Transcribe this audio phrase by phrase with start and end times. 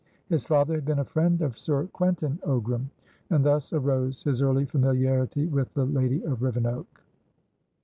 [0.29, 2.89] His father had been a friend of Sir Quentin Ogram;
[3.29, 7.03] and thus arose his early familiarity with the lady of Rivenoak.